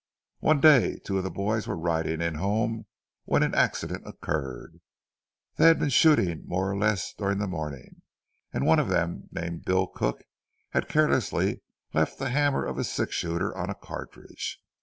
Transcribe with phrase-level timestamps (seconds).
[0.39, 2.87] One day two of the boys were riding in home
[3.25, 4.79] when an accident occurred.
[5.57, 8.01] They had been shooting more or less during the morning,
[8.51, 10.23] and one of them, named Bill Cook,
[10.71, 11.61] had carelessly
[11.93, 14.59] left the hammer of his six shooter on a cartridge.